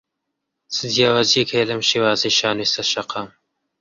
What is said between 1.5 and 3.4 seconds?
هەیە لەم شێوازەی شانۆی سەر شەقام؟